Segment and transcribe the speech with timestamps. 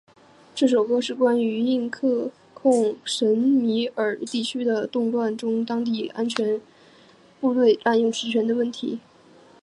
[0.55, 6.59] 这首歌是关于印控克什米尔地区的动乱中当地安全
[7.39, 8.97] 部队滥用职权的问题。